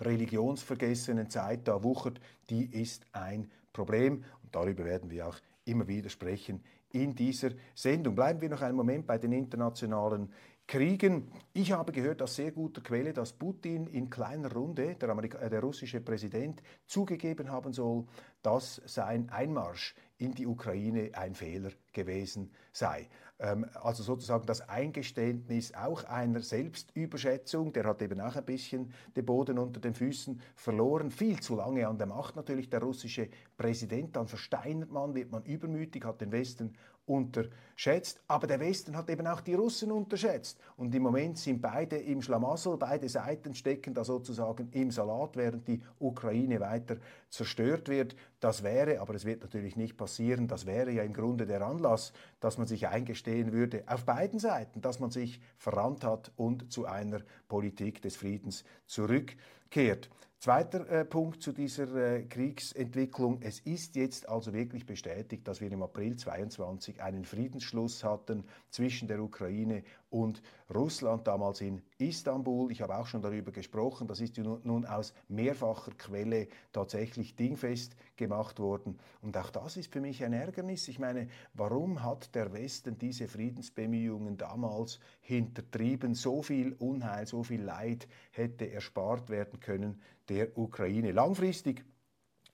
religionsvergessenen 0.00 1.28
Zeit 1.28 1.68
da 1.68 1.82
wuchert, 1.82 2.18
die 2.48 2.64
ist 2.64 3.04
ein 3.12 3.50
Problem. 3.78 4.24
Und 4.48 4.54
darüber 4.54 4.86
werden 4.86 5.10
wir 5.10 5.28
auch 5.28 5.36
immer 5.66 5.86
wieder 5.86 6.08
sprechen 6.08 6.64
in 6.90 7.14
dieser 7.14 7.50
Sendung. 7.74 8.14
Bleiben 8.14 8.40
wir 8.40 8.48
noch 8.48 8.62
einen 8.62 8.78
Moment 8.78 9.06
bei 9.06 9.18
den 9.18 9.32
internationalen 9.32 10.32
Kriegen. 10.68 11.32
Ich 11.54 11.72
habe 11.72 11.92
gehört 11.92 12.20
aus 12.20 12.36
sehr 12.36 12.52
guter 12.52 12.82
Quelle, 12.82 13.14
dass 13.14 13.32
Putin 13.32 13.86
in 13.86 14.10
kleiner 14.10 14.52
Runde, 14.52 14.96
der, 14.96 15.08
Amerika 15.08 15.38
äh, 15.38 15.48
der 15.48 15.62
russische 15.62 16.02
Präsident, 16.02 16.62
zugegeben 16.86 17.50
haben 17.50 17.72
soll, 17.72 18.04
dass 18.42 18.82
sein 18.84 19.30
Einmarsch 19.30 19.94
in 20.18 20.34
die 20.34 20.46
Ukraine 20.46 21.10
ein 21.14 21.34
Fehler 21.34 21.70
gewesen 21.94 22.50
sei. 22.70 23.08
Ähm, 23.38 23.64
also 23.80 24.02
sozusagen 24.02 24.44
das 24.44 24.68
Eingeständnis 24.68 25.72
auch 25.72 26.04
einer 26.04 26.42
Selbstüberschätzung, 26.42 27.72
der 27.72 27.84
hat 27.84 28.02
eben 28.02 28.20
auch 28.20 28.36
ein 28.36 28.44
bisschen 28.44 28.92
den 29.16 29.24
Boden 29.24 29.58
unter 29.58 29.80
den 29.80 29.94
Füßen 29.94 30.38
verloren, 30.54 31.10
viel 31.10 31.40
zu 31.40 31.56
lange 31.56 31.88
an 31.88 31.96
der 31.96 32.08
Macht 32.08 32.36
natürlich 32.36 32.68
der 32.68 32.82
russische 32.82 33.30
Präsident, 33.56 34.16
dann 34.16 34.28
versteinert 34.28 34.90
man, 34.90 35.14
wird 35.14 35.32
man 35.32 35.44
übermütig, 35.44 36.04
hat 36.04 36.20
den 36.20 36.30
Westen 36.30 36.74
unterschätzt. 37.08 38.20
Aber 38.28 38.46
der 38.46 38.60
Westen 38.60 38.96
hat 38.96 39.08
eben 39.10 39.26
auch 39.26 39.40
die 39.40 39.54
Russen 39.54 39.90
unterschätzt. 39.90 40.58
Und 40.76 40.94
im 40.94 41.02
Moment 41.02 41.38
sind 41.38 41.60
beide 41.60 41.96
im 41.96 42.22
Schlamassel, 42.22 42.76
beide 42.76 43.08
Seiten 43.08 43.54
stecken 43.54 43.94
da 43.94 44.04
sozusagen 44.04 44.68
im 44.72 44.90
Salat, 44.90 45.36
während 45.36 45.66
die 45.66 45.82
Ukraine 45.98 46.60
weiter 46.60 46.96
zerstört 47.30 47.88
wird. 47.88 48.14
Das 48.40 48.62
wäre, 48.62 49.00
aber 49.00 49.14
es 49.14 49.24
wird 49.24 49.42
natürlich 49.42 49.76
nicht 49.76 49.96
passieren, 49.96 50.48
das 50.48 50.66
wäre 50.66 50.90
ja 50.90 51.02
im 51.02 51.12
Grunde 51.12 51.46
der 51.46 51.62
Anlass, 51.62 52.12
dass 52.40 52.58
man 52.58 52.66
sich 52.66 52.88
eingestehen 52.88 53.52
würde, 53.52 53.84
auf 53.86 54.04
beiden 54.04 54.38
Seiten, 54.38 54.80
dass 54.80 55.00
man 55.00 55.10
sich 55.10 55.40
verrannt 55.56 56.04
hat 56.04 56.32
und 56.36 56.72
zu 56.72 56.86
einer 56.86 57.20
Politik 57.48 58.02
des 58.02 58.16
Friedens 58.16 58.64
zurückkehrt. 58.86 60.10
Zweiter 60.40 60.88
äh, 60.88 61.04
Punkt 61.04 61.42
zu 61.42 61.50
dieser 61.50 61.92
äh, 61.96 62.22
Kriegsentwicklung. 62.22 63.42
Es 63.42 63.58
ist 63.58 63.96
jetzt 63.96 64.28
also 64.28 64.52
wirklich 64.52 64.86
bestätigt, 64.86 65.48
dass 65.48 65.60
wir 65.60 65.72
im 65.72 65.82
April 65.82 66.16
22 66.16 67.02
einen 67.02 67.24
Friedensschluss 67.24 68.04
hatten 68.04 68.44
zwischen 68.70 69.08
der 69.08 69.20
Ukraine 69.20 69.82
und 70.10 70.42
Russland, 70.74 71.26
damals 71.26 71.60
in 71.60 71.82
Istanbul. 71.98 72.70
Ich 72.72 72.82
habe 72.82 72.96
auch 72.96 73.06
schon 73.06 73.22
darüber 73.22 73.52
gesprochen. 73.52 74.06
Das 74.06 74.20
ist 74.20 74.38
nun 74.38 74.86
aus 74.86 75.14
mehrfacher 75.28 75.92
Quelle 75.92 76.48
tatsächlich 76.72 77.36
dingfest 77.36 77.96
gemacht 78.16 78.58
worden. 78.58 78.98
Und 79.22 79.36
auch 79.36 79.50
das 79.50 79.76
ist 79.76 79.92
für 79.92 80.00
mich 80.00 80.24
ein 80.24 80.32
Ärgernis. 80.32 80.88
Ich 80.88 80.98
meine, 80.98 81.28
warum 81.54 82.02
hat 82.02 82.34
der 82.34 82.52
Westen 82.52 82.98
diese 82.98 83.28
Friedensbemühungen 83.28 84.36
damals 84.36 85.00
hintertrieben? 85.20 86.14
So 86.14 86.42
viel 86.42 86.74
Unheil, 86.74 87.26
so 87.26 87.42
viel 87.42 87.62
Leid 87.62 88.08
hätte 88.32 88.70
erspart 88.70 89.30
werden 89.30 89.60
können 89.60 90.00
der 90.28 90.56
Ukraine. 90.58 91.12
Langfristig 91.12 91.84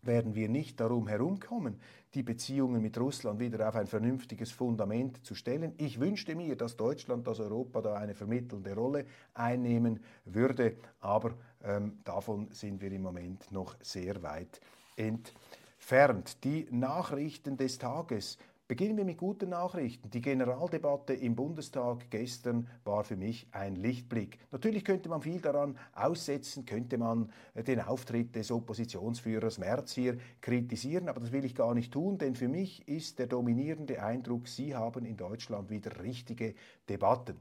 werden 0.07 0.35
wir 0.35 0.49
nicht 0.49 0.81
darum 0.81 1.09
herumkommen, 1.09 1.79
die 2.15 2.23
Beziehungen 2.23 2.81
mit 2.81 2.99
Russland 2.99 3.41
wieder 3.41 3.69
auf 3.69 3.75
ein 3.75 3.87
vernünftiges 3.87 4.53
Fundament 4.53 5.25
zu 5.25 5.35
stellen. 5.35 5.75
Ich 5.79 6.01
wünschte 6.01 6.35
mir, 6.35 6.57
dass 6.57 6.77
Deutschland, 6.77 7.27
dass 7.27 7.41
Europa 7.41 7.81
da 7.81 7.95
eine 7.95 8.15
vermittelnde 8.15 8.75
Rolle 8.75 9.07
einnehmen 9.35 10.01
würde, 10.25 10.77
aber 11.01 11.35
ähm, 11.63 11.99
davon 12.05 12.49
sind 12.53 12.81
wir 12.81 12.93
im 12.93 13.03
Moment 13.03 13.51
noch 13.51 13.77
sehr 13.81 14.23
weit 14.23 14.61
entfernt. 14.97 16.45
Die 16.45 16.69
Nachrichten 16.71 17.57
des 17.57 17.79
Tages 17.79 18.39
Beginnen 18.67 18.97
wir 18.97 19.05
mit 19.05 19.19
guten 19.19 19.51
Nachrichten. 19.51 20.09
Die 20.09 20.23
Generaldebatte 20.23 21.13
im 21.13 21.37
Bundestag 21.37 22.11
gestern 22.11 22.67
war 22.85 23.05
für 23.05 23.15
mich 23.15 23.47
ein 23.51 23.77
Lichtblick. 23.77 24.39
Natürlich 24.53 24.87
könnte 24.87 25.11
man 25.11 25.21
viel 25.21 25.39
daran 25.39 25.77
aussetzen, 25.93 26.65
könnte 26.65 26.97
man 26.97 27.31
äh, 27.53 27.63
den 27.63 27.83
Auftritt 27.83 28.35
des 28.35 28.51
Oppositionsführers 28.51 29.59
Merz 29.59 29.93
hier 29.93 30.17
kritisieren, 30.41 31.11
aber 31.11 31.21
das 31.21 31.31
will 31.31 31.45
ich 31.45 31.55
gar 31.55 31.75
nicht 31.75 31.93
tun, 31.93 32.17
denn 32.17 32.37
für 32.37 32.49
mich 32.49 32.89
ist 32.89 33.19
der 33.19 33.27
dominierende 33.27 34.03
Eindruck, 34.03 34.49
Sie 34.49 34.75
haben 34.75 35.05
in 35.05 35.19
Deutschland 35.19 35.69
wieder 35.69 36.03
richtige 36.03 36.55
Debatten. 36.89 37.37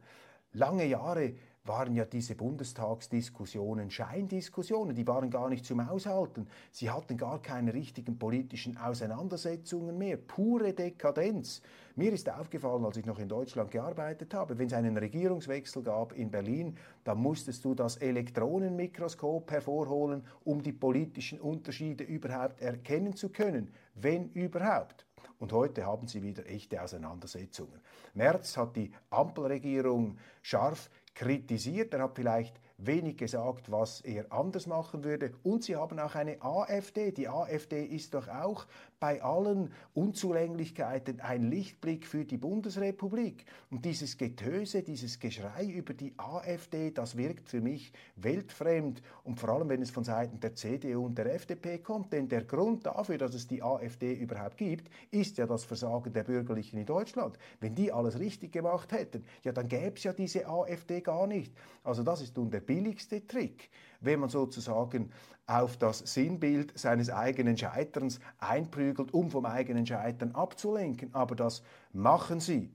Lange 0.52 0.86
Jahre 0.86 1.36
waren 1.66 1.96
ja 1.96 2.04
diese 2.04 2.36
Bundestagsdiskussionen 2.36 3.90
Scheindiskussionen, 3.90 4.96
die 4.96 5.08
waren 5.08 5.30
gar 5.30 5.50
nicht 5.50 5.66
zum 5.66 5.80
Aushalten. 5.80 6.48
Sie 6.72 6.90
hatten 6.90 7.16
gar 7.16 7.42
keine 7.42 7.74
richtigen 7.74 8.20
politischen 8.20 8.76
Auseinandersetzungen 8.78 9.98
mehr, 9.98 10.18
pure 10.18 10.74
Dekadenz. 10.74 11.62
Mir 11.96 12.12
ist 12.12 12.30
aufgefallen, 12.30 12.84
als 12.84 12.98
ich 12.98 13.06
noch 13.06 13.20
in 13.20 13.30
Deutschland 13.30 13.72
gearbeitet 13.72 14.34
habe, 14.34 14.58
wenn 14.58 14.68
es 14.68 14.74
einen 14.74 14.98
Regierungswechsel 14.98 15.84
gab 15.84 16.12
in 16.14 16.32
Berlin, 16.32 16.76
dann 17.06 17.20
musstest 17.20 17.64
du 17.64 17.74
das 17.74 17.96
Elektronenmikroskop 17.98 19.50
hervorholen, 19.52 20.26
um 20.44 20.62
die 20.62 20.74
politischen 20.74 21.40
Unterschiede 21.40 22.04
überhaupt 22.04 22.60
erkennen 22.62 23.16
zu 23.16 23.30
können, 23.30 23.72
wenn 23.96 24.30
überhaupt. 24.32 25.06
Und 25.40 25.52
heute 25.52 25.86
haben 25.86 26.08
sie 26.08 26.24
wieder 26.24 26.46
echte 26.48 26.82
Auseinandersetzungen. 26.82 27.80
Merz 28.14 28.56
hat 28.58 28.76
die 28.76 28.92
Ampelregierung 29.10 30.18
scharf 30.42 30.90
kritisiert. 31.14 31.94
Er 31.94 32.04
hat 32.04 32.16
vielleicht 32.16 32.60
wenig 32.86 33.18
gesagt, 33.18 33.72
was 33.72 34.02
er 34.02 34.32
anders 34.32 34.68
machen 34.68 35.04
würde. 35.04 35.34
Und 35.44 35.64
sie 35.64 35.76
haben 35.76 36.00
auch 36.00 36.16
eine 36.16 36.42
AfD. 36.42 37.12
Die 37.12 37.28
AfD 37.28 37.84
ist 37.84 38.14
doch 38.14 38.28
auch 38.28 38.66
bei 39.00 39.22
allen 39.22 39.72
Unzulänglichkeiten 39.94 41.20
ein 41.20 41.44
Lichtblick 41.44 42.06
für 42.08 42.26
die 42.26 42.38
Bundesrepublik. 42.38 43.46
Und 43.70 43.86
dieses 43.86 44.18
Getöse, 44.18 44.82
dieses 44.82 45.20
Geschrei 45.20 45.66
über 45.66 45.94
die 45.94 46.14
AfD, 46.18 46.92
das 46.92 47.18
wirkt 47.18 47.50
für 47.50 47.62
mich 47.62 47.92
weltfremd. 48.16 49.02
Und 49.24 49.40
vor 49.40 49.50
allem, 49.50 49.70
wenn 49.70 49.82
es 49.82 49.92
von 49.92 50.04
Seiten 50.04 50.40
der 50.40 50.56
CDU 50.56 51.06
und 51.06 51.18
der 51.18 51.34
FDP 51.34 51.80
kommt. 51.80 52.14
Denn 52.14 52.30
der 52.30 52.44
Grund 52.44 52.86
dafür, 52.86 53.18
dass 53.18 53.34
es 53.34 53.48
die 53.48 53.62
AfD 53.62 54.14
überhaupt 54.14 54.58
gibt, 54.58 54.90
ist 55.12 55.38
ja 55.38 55.46
das 55.46 55.64
Versagen 55.64 56.14
der 56.14 56.24
Bürgerlichen 56.24 56.80
in 56.80 56.86
Deutschland. 56.86 57.38
Wenn 57.60 57.76
die 57.76 57.92
alles 57.92 58.20
richtig 58.20 58.52
gemacht 58.52 58.92
hätten, 58.92 59.24
ja, 59.44 59.52
dann 59.52 59.68
gäbe 59.68 59.96
es 59.96 60.04
ja 60.04 60.14
diese 60.14 60.48
AfD 60.48 61.02
gar 61.02 61.28
nicht. 61.28 61.54
Also 61.84 62.04
das 62.04 62.22
ist 62.22 62.38
nun 62.38 62.50
der 62.50 62.62
billigste 62.76 63.28
Trick 63.28 63.70
wenn 64.04 64.20
man 64.20 64.30
sozusagen 64.30 65.12
auf 65.46 65.78
das 65.78 66.00
Sinnbild 66.00 66.78
seines 66.78 67.10
eigenen 67.10 67.58
Scheiterns 67.58 68.20
einprügelt, 68.40 69.14
um 69.14 69.30
vom 69.30 69.46
eigenen 69.46 69.86
Scheitern 69.86 70.32
abzulenken. 70.32 71.14
Aber 71.14 71.36
das 71.36 71.64
machen 71.92 72.40
sie. 72.40 72.72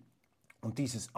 Und 0.61 0.78
dieses 0.78 1.14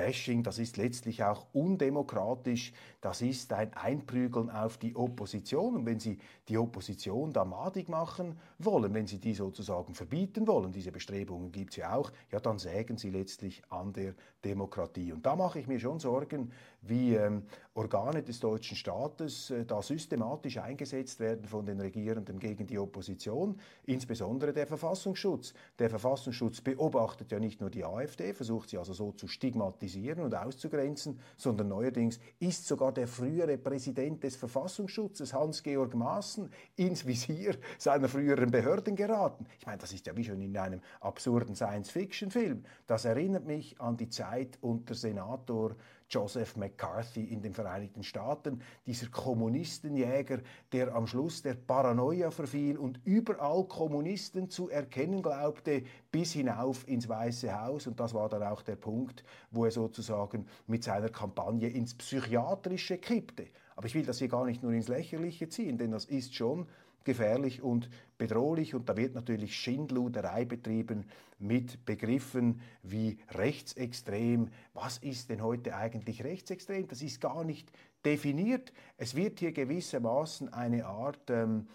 AfD-Bashing, 0.00 0.42
das 0.42 0.58
ist 0.58 0.76
letztlich 0.76 1.22
auch 1.22 1.46
undemokratisch, 1.52 2.72
das 3.00 3.22
ist 3.22 3.52
ein 3.52 3.72
Einprügeln 3.74 4.50
auf 4.50 4.78
die 4.78 4.96
Opposition. 4.96 5.76
Und 5.76 5.86
wenn 5.86 6.00
Sie 6.00 6.18
die 6.48 6.58
Opposition 6.58 7.32
da 7.32 7.44
madig 7.44 7.88
machen 7.88 8.38
wollen, 8.58 8.92
wenn 8.94 9.06
Sie 9.06 9.18
die 9.18 9.34
sozusagen 9.34 9.94
verbieten 9.94 10.46
wollen, 10.46 10.72
diese 10.72 10.92
Bestrebungen 10.92 11.52
gibt 11.52 11.70
es 11.70 11.76
ja 11.76 11.94
auch, 11.94 12.10
ja, 12.30 12.40
dann 12.40 12.58
sägen 12.58 12.96
Sie 12.96 13.10
letztlich 13.10 13.62
an 13.70 13.92
der 13.92 14.14
Demokratie. 14.44 15.12
Und 15.12 15.24
da 15.24 15.36
mache 15.36 15.60
ich 15.60 15.66
mir 15.66 15.78
schon 15.78 16.00
Sorgen, 16.00 16.52
wie 16.82 17.14
ähm, 17.14 17.42
Organe 17.74 18.22
des 18.22 18.40
deutschen 18.40 18.76
Staates 18.76 19.50
äh, 19.50 19.64
da 19.64 19.82
systematisch 19.82 20.58
eingesetzt 20.58 21.20
werden 21.20 21.46
von 21.46 21.66
den 21.66 21.80
Regierenden 21.80 22.38
gegen 22.38 22.66
die 22.66 22.78
Opposition, 22.78 23.58
insbesondere 23.84 24.52
der 24.52 24.66
Verfassungsschutz. 24.66 25.52
Der 25.78 25.90
Verfassungsschutz 25.90 26.60
beobachtet 26.60 27.32
ja 27.32 27.38
nicht 27.38 27.60
nur 27.60 27.70
die 27.70 27.84
AfD, 27.84 28.32
versucht 28.32 28.70
sie 28.70 28.78
also 28.78 28.92
so 28.92 29.12
zu 29.12 29.28
stigmatisieren 29.28 29.89
und 29.96 30.34
auszugrenzen, 30.34 31.18
sondern 31.36 31.68
neuerdings 31.68 32.20
ist 32.38 32.66
sogar 32.66 32.92
der 32.92 33.08
frühere 33.08 33.58
Präsident 33.58 34.22
des 34.22 34.36
Verfassungsschutzes, 34.36 35.32
Hans-Georg 35.32 35.94
Maaßen, 35.94 36.50
ins 36.76 37.06
Visier 37.06 37.56
seiner 37.78 38.08
früheren 38.08 38.50
Behörden 38.50 38.96
geraten. 38.96 39.46
Ich 39.58 39.66
meine, 39.66 39.78
das 39.78 39.92
ist 39.92 40.06
ja 40.06 40.16
wie 40.16 40.24
schon 40.24 40.40
in 40.40 40.56
einem 40.56 40.80
absurden 41.00 41.54
Science-Fiction-Film. 41.54 42.64
Das 42.86 43.04
erinnert 43.04 43.46
mich 43.46 43.80
an 43.80 43.96
die 43.96 44.08
Zeit 44.08 44.58
unter 44.60 44.94
Senator 44.94 45.76
Joseph 46.10 46.56
McCarthy 46.56 47.24
in 47.24 47.40
den 47.40 47.54
Vereinigten 47.54 48.02
Staaten, 48.02 48.60
dieser 48.84 49.08
Kommunistenjäger, 49.08 50.40
der 50.72 50.94
am 50.94 51.06
Schluss 51.06 51.42
der 51.42 51.54
Paranoia 51.54 52.32
verfiel 52.32 52.78
und 52.78 53.00
überall 53.04 53.64
Kommunisten 53.64 54.50
zu 54.50 54.68
erkennen 54.68 55.22
glaubte, 55.22 55.84
bis 56.10 56.32
hinauf 56.32 56.86
ins 56.88 57.08
Weiße 57.08 57.60
Haus. 57.60 57.86
Und 57.86 58.00
das 58.00 58.14
war 58.14 58.28
dann 58.28 58.42
auch 58.42 58.62
der 58.62 58.76
Punkt, 58.76 59.24
wo 59.50 59.64
er 59.64 59.70
sozusagen 59.70 60.46
mit 60.66 60.84
seiner 60.84 61.08
Kampagne 61.08 61.68
ins 61.68 61.94
Psychiatrische 61.94 62.98
kippte. 62.98 63.46
Aber 63.76 63.86
ich 63.86 63.94
will 63.94 64.04
das 64.04 64.18
hier 64.18 64.28
gar 64.28 64.44
nicht 64.44 64.62
nur 64.62 64.72
ins 64.72 64.88
Lächerliche 64.88 65.48
ziehen, 65.48 65.78
denn 65.78 65.92
das 65.92 66.04
ist 66.04 66.34
schon 66.34 66.66
gefährlich 67.04 67.62
und 67.62 67.88
bedrohlich 68.18 68.74
und 68.74 68.88
da 68.88 68.96
wird 68.96 69.14
natürlich 69.14 69.56
Schindluderei 69.56 70.44
betrieben 70.44 71.06
mit 71.38 71.84
Begriffen 71.86 72.60
wie 72.82 73.18
rechtsextrem. 73.30 74.50
Was 74.74 74.98
ist 74.98 75.30
denn 75.30 75.42
heute 75.42 75.74
eigentlich 75.74 76.22
rechtsextrem? 76.22 76.88
Das 76.88 77.00
ist 77.00 77.20
gar 77.20 77.44
nicht 77.44 77.72
definiert. 78.04 78.72
Es 78.98 79.14
wird 79.14 79.40
hier 79.40 79.52
gewissermaßen 79.52 80.52
eine 80.52 80.86
Art 80.86 81.30
ähm, 81.30 81.68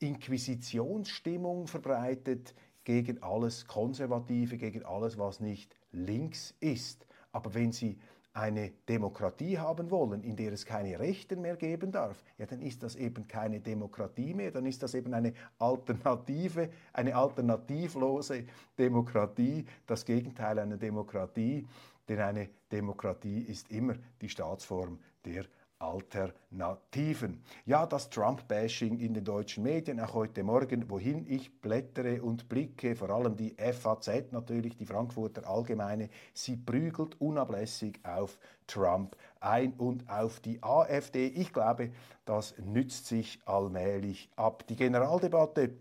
Inquisitionsstimmung 0.00 1.66
verbreitet 1.66 2.54
gegen 2.84 3.22
alles 3.22 3.66
Konservative, 3.66 4.56
gegen 4.56 4.84
alles, 4.84 5.18
was 5.18 5.40
nicht 5.40 5.76
links 5.92 6.54
ist. 6.60 7.06
Aber 7.32 7.54
wenn 7.54 7.72
Sie 7.72 7.98
eine 8.32 8.70
Demokratie 8.88 9.58
haben 9.58 9.90
wollen, 9.90 10.22
in 10.22 10.36
der 10.36 10.52
es 10.52 10.64
keine 10.64 10.98
Rechten 10.98 11.40
mehr 11.40 11.56
geben 11.56 11.90
darf, 11.90 12.22
ja, 12.38 12.46
dann 12.46 12.60
ist 12.60 12.82
das 12.82 12.94
eben 12.94 13.26
keine 13.26 13.60
Demokratie 13.60 14.32
mehr, 14.32 14.52
dann 14.52 14.64
ist 14.64 14.82
das 14.82 14.94
eben 14.94 15.12
eine 15.12 15.34
Alternative, 15.58 16.70
eine 16.92 17.16
alternativlose 17.16 18.44
Demokratie, 18.78 19.66
das 19.86 20.04
Gegenteil 20.04 20.58
einer 20.60 20.76
Demokratie, 20.76 21.66
denn 22.08 22.20
eine 22.20 22.48
Demokratie 22.70 23.40
ist 23.40 23.70
immer 23.70 23.94
die 24.20 24.28
Staatsform 24.28 24.98
der 25.24 25.44
Alternativen. 25.78 27.42
Ja, 27.64 27.86
das 27.86 28.10
Trump-Bashing 28.10 28.98
in 28.98 29.14
den 29.14 29.24
deutschen 29.24 29.62
Medien, 29.62 30.00
auch 30.00 30.14
heute 30.14 30.42
Morgen, 30.42 30.90
wohin 30.90 31.24
ich 31.28 31.60
blättere 31.60 32.22
und 32.22 32.48
blicke, 32.48 32.96
vor 32.96 33.10
allem 33.10 33.36
die 33.36 33.54
FAZ 33.56 34.32
natürlich, 34.32 34.76
die 34.76 34.86
Frankfurter 34.86 35.48
Allgemeine, 35.48 36.08
sie 36.34 36.56
prügelt 36.56 37.20
unablässig 37.20 38.00
auf 38.04 38.38
Trump 38.66 39.16
ein 39.40 39.72
und 39.74 40.08
auf 40.10 40.40
die 40.40 40.62
AfD. 40.62 41.26
Ich 41.28 41.52
glaube, 41.52 41.92
das 42.24 42.54
nützt 42.58 43.06
sich 43.06 43.40
allmählich 43.46 44.30
ab. 44.36 44.66
Die 44.68 44.76
Generaldebatte, 44.76 45.74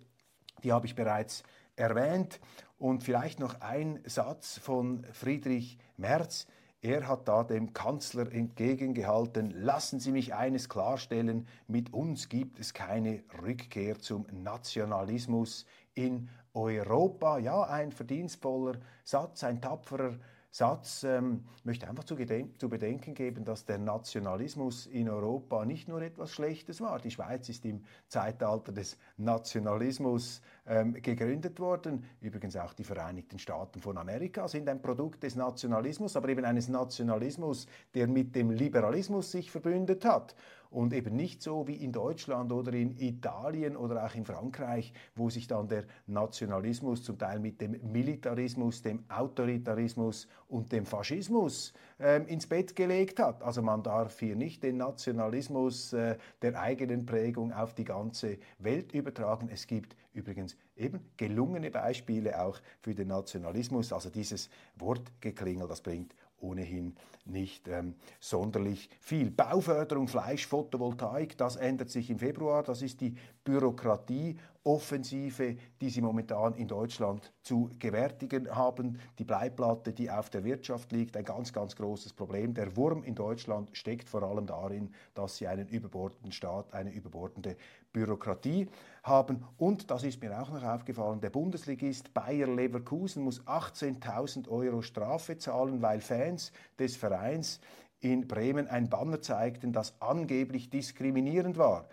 die 0.63 0.71
habe 0.71 0.85
ich 0.85 0.95
bereits 0.95 1.43
erwähnt 1.75 2.39
und 2.79 3.03
vielleicht 3.03 3.39
noch 3.39 3.61
ein 3.61 3.99
Satz 4.05 4.57
von 4.57 5.05
Friedrich 5.11 5.77
Merz. 5.97 6.47
Er 6.81 7.07
hat 7.07 7.27
da 7.27 7.43
dem 7.43 7.73
Kanzler 7.73 8.31
entgegengehalten, 8.31 9.49
lassen 9.49 9.99
Sie 9.99 10.11
mich 10.11 10.35
eines 10.35 10.69
klarstellen, 10.69 11.47
mit 11.67 11.91
uns 11.91 12.29
gibt 12.29 12.59
es 12.59 12.73
keine 12.73 13.23
Rückkehr 13.41 13.97
zum 13.97 14.27
Nationalismus 14.31 15.65
in 15.95 16.29
Europa. 16.53 17.39
Ja, 17.39 17.63
ein 17.63 17.91
verdienstvoller 17.91 18.79
Satz, 19.03 19.43
ein 19.43 19.59
tapferer 19.59 20.19
Satz 20.57 21.03
ähm, 21.03 21.43
möchte 21.63 21.87
einfach 21.87 22.03
zu, 22.03 22.15
zu, 22.15 22.67
bedenken 22.67 23.13
geben, 23.13 23.45
dass 23.45 23.65
der 23.65 23.77
Nationalismus 23.77 24.87
in 24.87 25.07
Europa 25.07 25.65
nicht 25.65 25.87
nur 25.87 26.01
etwas 26.01 26.31
Schlechtes 26.31 26.81
war. 26.81 26.97
Die 26.97 27.11
Schweiz 27.11 27.47
ist 27.47 27.63
im 27.63 27.83
Zeitalter 28.07 28.71
des 28.71 28.97
Nationalismus 29.17 30.41
ähm, 30.65 30.93
gegründet 30.93 31.59
worden. 31.59 32.05
Übrigens 32.21 32.55
auch 32.55 32.73
die 32.73 32.83
Vereinigten 32.83 33.37
Staaten 33.37 33.81
von 33.81 33.99
Amerika 33.99 34.47
sind 34.47 34.67
ein 34.67 34.81
Produkt 34.81 35.21
des 35.21 35.35
Nationalismus, 35.35 36.15
aber 36.15 36.29
eben 36.29 36.43
eines 36.43 36.69
Nationalismus, 36.69 37.67
der 37.93 38.07
mit 38.07 38.35
dem 38.35 38.49
Liberalismus 38.49 39.31
sich 39.31 39.51
verbündet 39.51 40.05
hat 40.05 40.33
und 40.77 40.93
eben 40.93 41.15
nicht 41.15 41.41
so 41.41 41.67
wie 41.67 41.73
in 41.73 41.91
Deutschland 41.91 42.51
oder 42.51 42.71
in 42.71 42.99
Italien 42.99 43.75
oder 43.75 44.05
auch 44.05 44.13
in 44.13 44.25
Frankreich, 44.25 44.93
wo 45.15 45.27
sich 45.27 45.47
dann 45.47 45.67
der 45.67 45.85
Nationalismus 46.05 47.03
zum 47.03 47.17
Teil 47.17 47.39
mit 47.39 47.59
dem 47.61 47.79
Militarismus, 47.91 48.83
dem 48.83 49.03
Autoritarismus 49.09 50.27
und 50.47 50.71
dem 50.71 50.85
Faschismus 50.85 51.73
ähm, 51.99 52.27
ins 52.27 52.45
Bett 52.45 52.75
gelegt 52.75 53.19
hat. 53.19 53.41
Also 53.41 53.63
man 53.63 53.81
darf 53.81 54.19
hier 54.19 54.35
nicht 54.35 54.61
den 54.61 54.77
Nationalismus 54.77 55.93
äh, 55.93 56.15
der 56.43 56.61
eigenen 56.61 57.07
Prägung 57.07 57.53
auf 57.53 57.73
die 57.73 57.83
ganze 57.83 58.37
Welt 58.59 58.91
übertragen. 58.91 59.49
Es 59.51 59.65
gibt 59.65 59.95
übrigens 60.13 60.55
eben 60.75 60.99
gelungene 61.17 61.71
Beispiele 61.71 62.39
auch 62.39 62.59
für 62.81 62.93
den 62.93 63.07
Nationalismus. 63.07 63.91
Also 63.91 64.11
dieses 64.11 64.51
Wortgeklingel, 64.75 65.67
das 65.67 65.81
bringt 65.81 66.13
ohnehin 66.39 66.95
nicht 67.25 67.67
ähm, 67.67 67.95
sonderlich 68.19 68.89
viel. 68.99 69.31
Bauförderung, 69.31 70.07
Fleisch, 70.07 70.47
Photovoltaik, 70.47 71.37
das 71.37 71.55
ändert 71.55 71.89
sich 71.89 72.09
im 72.09 72.19
Februar. 72.19 72.63
Das 72.63 72.81
ist 72.81 73.01
die 73.01 73.15
Bürokratie 73.43 74.37
Offensive, 74.67 75.55
die 75.79 75.89
sie 75.89 76.01
momentan 76.01 76.53
in 76.55 76.67
Deutschland 76.67 77.31
zu 77.41 77.69
gewärtigen 77.79 78.53
haben. 78.53 78.99
Die 79.17 79.23
Bleiplatte, 79.23 79.93
die 79.93 80.11
auf 80.11 80.29
der 80.29 80.43
Wirtschaft 80.43 80.91
liegt, 80.91 81.15
ein 81.15 81.23
ganz, 81.23 81.53
ganz 81.53 81.73
großes 81.77 82.11
Problem. 82.11 82.53
Der 82.53 82.75
Wurm 82.75 83.01
in 83.03 83.15
Deutschland 83.15 83.69
steckt 83.71 84.09
vor 84.09 84.23
allem 84.23 84.45
darin, 84.45 84.93
dass 85.13 85.37
sie 85.37 85.47
einen 85.47 85.69
überbordenden 85.69 86.33
Staat, 86.33 86.73
eine 86.73 86.91
überbordende 86.91 87.55
Bürokratie 87.93 88.67
haben. 89.03 89.45
Und, 89.57 89.89
das 89.89 90.03
ist 90.03 90.21
mir 90.21 90.37
auch 90.37 90.49
noch 90.49 90.63
aufgefallen, 90.63 91.21
der 91.21 91.29
Bundesligist 91.29 92.13
Bayer 92.13 92.47
Leverkusen 92.47 93.23
muss 93.23 93.41
18.000 93.43 94.49
Euro 94.49 94.81
Strafe 94.81 95.37
zahlen, 95.37 95.81
weil 95.81 96.01
Fans 96.01 96.51
des 96.77 96.97
Vereins 96.97 97.61
in 98.01 98.27
Bremen 98.27 98.67
ein 98.67 98.89
Banner 98.89 99.21
zeigten, 99.21 99.71
das 99.71 99.93
angeblich 100.01 100.69
diskriminierend 100.69 101.57
war. 101.57 101.87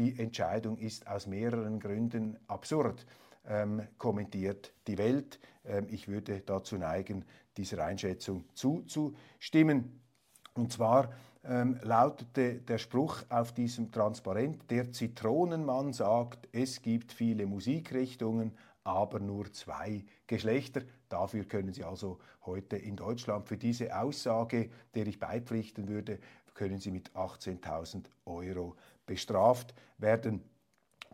Die 0.00 0.18
Entscheidung 0.18 0.78
ist 0.78 1.06
aus 1.06 1.26
mehreren 1.26 1.78
Gründen 1.78 2.38
absurd, 2.46 3.04
ähm, 3.46 3.86
kommentiert 3.98 4.72
die 4.86 4.96
Welt. 4.96 5.38
Ähm, 5.62 5.88
ich 5.90 6.08
würde 6.08 6.40
dazu 6.40 6.78
neigen, 6.78 7.26
dieser 7.58 7.84
Einschätzung 7.84 8.46
zuzustimmen. 8.54 10.00
Und 10.54 10.72
zwar 10.72 11.12
ähm, 11.44 11.78
lautete 11.82 12.62
der 12.62 12.78
Spruch 12.78 13.24
auf 13.28 13.52
diesem 13.52 13.92
Transparent, 13.92 14.70
der 14.70 14.90
Zitronenmann 14.90 15.92
sagt, 15.92 16.48
es 16.50 16.80
gibt 16.80 17.12
viele 17.12 17.44
Musikrichtungen, 17.44 18.56
aber 18.84 19.20
nur 19.20 19.52
zwei 19.52 20.06
Geschlechter. 20.26 20.80
Dafür 21.10 21.44
können 21.44 21.74
Sie 21.74 21.84
also 21.84 22.20
heute 22.46 22.78
in 22.78 22.96
Deutschland 22.96 23.46
für 23.46 23.58
diese 23.58 23.94
Aussage, 23.94 24.70
der 24.94 25.06
ich 25.06 25.18
beipflichten 25.18 25.88
würde, 25.88 26.20
können 26.60 26.78
Sie 26.78 26.90
mit 26.90 27.10
18.000 27.12 28.04
Euro 28.26 28.76
bestraft 29.10 29.74
werden. 29.98 30.40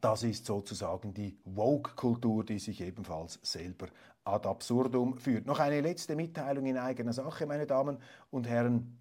Das 0.03 0.23
ist 0.23 0.45
sozusagen 0.45 1.15
die 1.15 1.39
Woke-Kultur, 1.47 2.45
die 2.45 2.59
sich 2.59 2.83
ebenfalls 2.83 3.41
selber 3.43 3.87
ad 4.23 4.47
absurdum 4.47 5.17
führt. 5.17 5.47
Noch 5.47 5.61
eine 5.61 5.81
letzte 5.81 6.15
Mitteilung 6.15 6.67
in 6.67 6.77
eigener 6.77 7.15
Sache, 7.15 7.47
meine 7.47 7.67
Damen 7.67 7.97
und 8.31 8.47
Herren. 8.47 8.99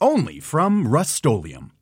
only 0.00 0.40
from 0.40 0.86
Rust-Oleum. 0.86 1.72